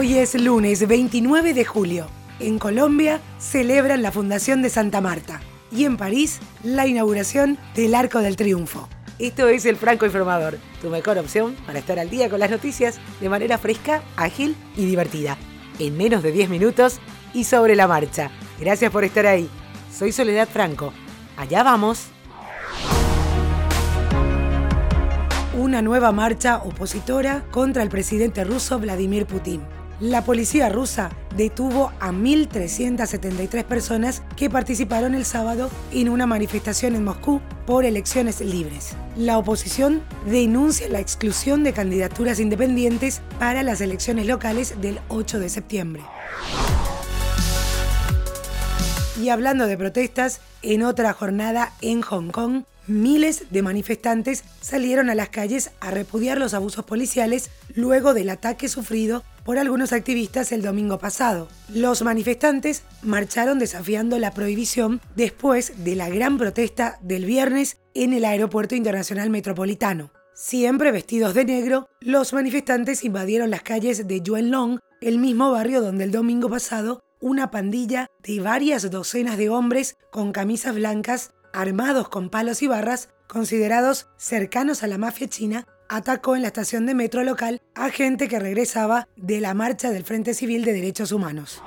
[0.00, 2.06] Hoy es lunes 29 de julio.
[2.38, 8.20] En Colombia celebran la fundación de Santa Marta y en París la inauguración del Arco
[8.20, 8.88] del Triunfo.
[9.18, 12.98] Esto es el Franco Informador, tu mejor opción para estar al día con las noticias
[13.20, 15.36] de manera fresca, ágil y divertida.
[15.78, 16.98] En menos de 10 minutos
[17.34, 18.30] y sobre la marcha.
[18.58, 19.50] Gracias por estar ahí.
[19.92, 20.94] Soy Soledad Franco.
[21.36, 22.06] Allá vamos.
[25.58, 29.60] Una nueva marcha opositora contra el presidente ruso Vladimir Putin
[30.00, 37.04] la policía rusa detuvo a 1.373 personas que participaron el sábado en una manifestación en
[37.04, 38.96] Moscú por elecciones libres.
[39.16, 45.48] La oposición denuncia la exclusión de candidaturas independientes para las elecciones locales del 8 de
[45.50, 46.02] septiembre.
[49.20, 55.14] Y hablando de protestas, en otra jornada en Hong Kong, miles de manifestantes salieron a
[55.14, 60.62] las calles a repudiar los abusos policiales luego del ataque sufrido por algunos activistas el
[60.62, 61.48] domingo pasado.
[61.72, 68.24] Los manifestantes marcharon desafiando la prohibición después de la gran protesta del viernes en el
[68.24, 70.10] Aeropuerto Internacional Metropolitano.
[70.34, 76.04] Siempre vestidos de negro, los manifestantes invadieron las calles de Long, el mismo barrio donde
[76.04, 82.30] el domingo pasado una pandilla de varias docenas de hombres con camisas blancas, armados con
[82.30, 87.24] palos y barras, considerados cercanos a la mafia china, atacó en la estación de metro
[87.24, 91.60] local a gente que regresaba de la marcha del Frente Civil de Derechos Humanos.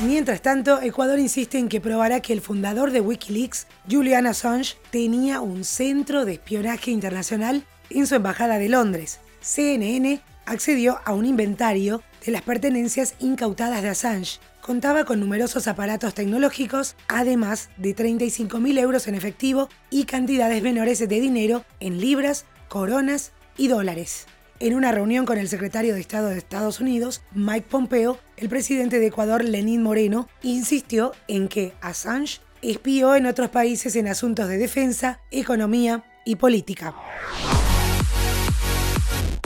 [0.00, 5.40] Mientras tanto, Ecuador insiste en que probará que el fundador de Wikileaks, Julian Assange, tenía
[5.42, 9.20] un centro de espionaje internacional en su embajada de Londres.
[9.40, 16.14] CNN accedió a un inventario de las pertenencias incautadas de Assange, contaba con numerosos aparatos
[16.14, 23.32] tecnológicos, además de 35.000 euros en efectivo y cantidades menores de dinero en libras, coronas
[23.58, 24.26] y dólares.
[24.60, 29.00] En una reunión con el secretario de Estado de Estados Unidos, Mike Pompeo, el presidente
[29.00, 34.58] de Ecuador, Lenín Moreno, insistió en que Assange espió en otros países en asuntos de
[34.58, 36.94] defensa, economía y política.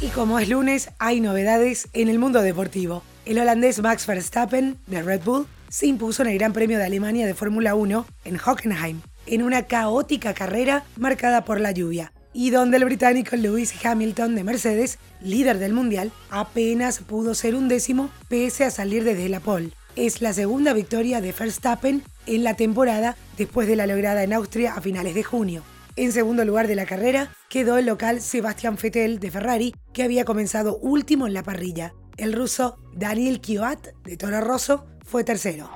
[0.00, 3.02] Y como es lunes, hay novedades en el mundo deportivo.
[3.30, 7.28] El holandés Max Verstappen, de Red Bull, se impuso en el Gran Premio de Alemania
[7.28, 12.78] de Fórmula 1 en Hockenheim, en una caótica carrera marcada por la lluvia, y donde
[12.78, 18.64] el británico Lewis Hamilton de Mercedes, líder del mundial, apenas pudo ser un décimo pese
[18.64, 19.70] a salir desde la pole.
[19.94, 24.74] Es la segunda victoria de Verstappen en la temporada después de la lograda en Austria
[24.74, 25.62] a finales de junio.
[25.94, 30.24] En segundo lugar de la carrera quedó el local Sebastian Vettel de Ferrari, que había
[30.24, 31.92] comenzado último en la parrilla.
[32.20, 35.70] El ruso Daniel Kioat de Toro Rosso fue tercero.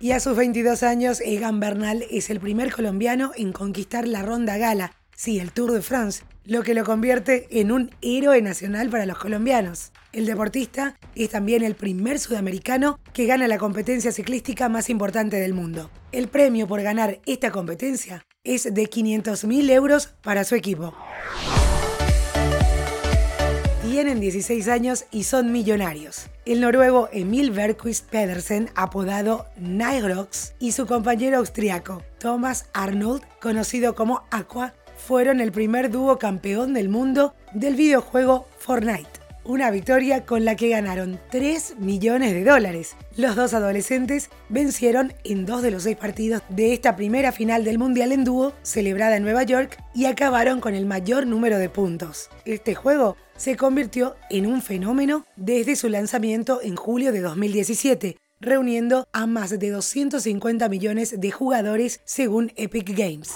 [0.00, 4.58] Y a sus 22 años, Egan Bernal es el primer colombiano en conquistar la Ronda
[4.58, 9.06] Gala, sí, el Tour de France, lo que lo convierte en un héroe nacional para
[9.06, 9.92] los colombianos.
[10.12, 15.54] El deportista es también el primer sudamericano que gana la competencia ciclística más importante del
[15.54, 15.92] mundo.
[16.10, 20.92] El premio por ganar esta competencia es de 500.000 euros para su equipo.
[23.92, 26.30] Tienen 16 años y son millonarios.
[26.46, 34.22] El noruego Emil Bergquist Pedersen, apodado Nygrox, y su compañero austriaco Thomas Arnold, conocido como
[34.30, 40.56] Aqua, fueron el primer dúo campeón del mundo del videojuego Fortnite una victoria con la
[40.56, 42.96] que ganaron 3 millones de dólares.
[43.16, 47.78] Los dos adolescentes vencieron en dos de los seis partidos de esta primera final del
[47.78, 52.30] Mundial en dúo, celebrada en Nueva York, y acabaron con el mayor número de puntos.
[52.44, 59.06] Este juego se convirtió en un fenómeno desde su lanzamiento en julio de 2017, reuniendo
[59.12, 63.34] a más de 250 millones de jugadores según Epic Games.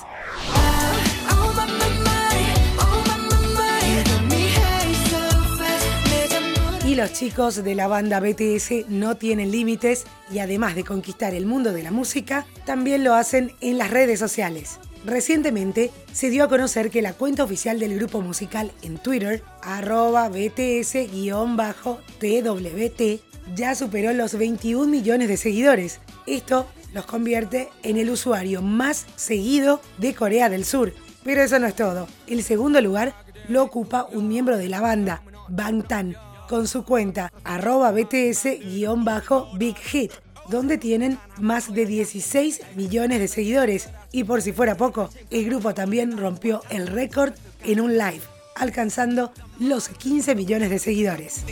[6.96, 11.74] Los chicos de la banda BTS no tienen límites y además de conquistar el mundo
[11.74, 14.78] de la música, también lo hacen en las redes sociales.
[15.04, 20.30] Recientemente se dio a conocer que la cuenta oficial del grupo musical en Twitter, arroba
[20.30, 23.20] BTS-TWT,
[23.54, 26.00] ya superó los 21 millones de seguidores.
[26.26, 30.94] Esto los convierte en el usuario más seguido de Corea del Sur.
[31.24, 32.08] Pero eso no es todo.
[32.26, 33.14] El segundo lugar
[33.48, 36.16] lo ocupa un miembro de la banda, Bangtan,
[36.48, 40.12] con su cuenta arroba BTS-Big Hit,
[40.48, 43.88] donde tienen más de 16 millones de seguidores.
[44.12, 47.32] Y por si fuera poco, el grupo también rompió el récord
[47.64, 48.22] en un live,
[48.54, 51.44] alcanzando los 15 millones de seguidores.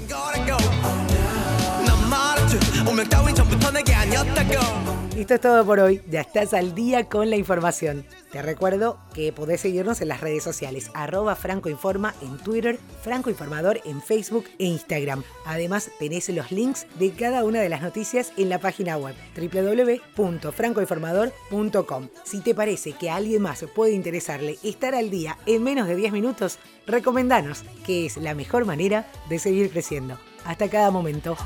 [5.16, 6.02] Esto es todo por hoy.
[6.10, 8.04] Ya estás al día con la información.
[8.32, 14.02] Te recuerdo que podés seguirnos en las redes sociales, arroba francoinforma en Twitter, francoinformador en
[14.02, 15.22] Facebook e Instagram.
[15.46, 22.08] Además, tenés los links de cada una de las noticias en la página web www.francoinformador.com.
[22.24, 25.94] Si te parece que a alguien más puede interesarle estar al día en menos de
[25.94, 26.58] 10 minutos,
[26.88, 30.18] recomendanos, que es la mejor manera de seguir creciendo.
[30.44, 31.36] Hasta cada momento.